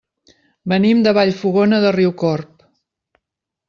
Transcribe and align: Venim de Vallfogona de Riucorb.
Venim 0.73 1.03
de 1.09 1.13
Vallfogona 1.19 1.85
de 1.87 1.95
Riucorb. 2.01 2.69